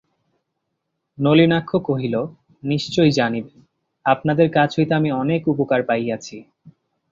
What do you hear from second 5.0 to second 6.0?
অনেক উপকার